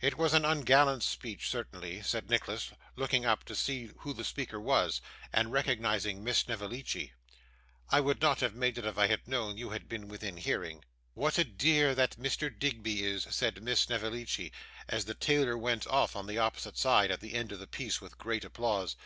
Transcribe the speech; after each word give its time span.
'It 0.00 0.16
was 0.16 0.32
an 0.32 0.46
ungallant 0.46 1.02
speech, 1.02 1.50
certainly,' 1.50 2.00
said 2.00 2.30
Nicholas, 2.30 2.70
looking 2.96 3.26
up 3.26 3.44
to 3.44 3.54
see 3.54 3.90
who 3.98 4.14
the 4.14 4.24
speaker 4.24 4.58
was, 4.58 5.02
and 5.30 5.52
recognising 5.52 6.24
Miss 6.24 6.38
Snevellicci. 6.38 7.12
'I 7.90 8.00
would 8.00 8.22
not 8.22 8.40
have 8.40 8.54
made 8.54 8.78
it 8.78 8.86
if 8.86 8.96
I 8.96 9.08
had 9.08 9.28
known 9.28 9.58
you 9.58 9.68
had 9.68 9.86
been 9.86 10.08
within 10.08 10.38
hearing.' 10.38 10.86
'What 11.12 11.36
a 11.36 11.44
dear 11.44 11.94
that 11.94 12.16
Mr. 12.16 12.48
Digby 12.48 13.04
is!' 13.04 13.26
said 13.28 13.62
Miss 13.62 13.80
Snevellicci, 13.80 14.52
as 14.88 15.04
the 15.04 15.12
tailor 15.12 15.58
went 15.58 15.86
off 15.86 16.16
on 16.16 16.26
the 16.26 16.38
opposite 16.38 16.78
side, 16.78 17.10
at 17.10 17.20
the 17.20 17.34
end 17.34 17.52
of 17.52 17.58
the 17.58 17.66
piece, 17.66 18.00
with 18.00 18.16
great 18.16 18.46
applause. 18.46 18.96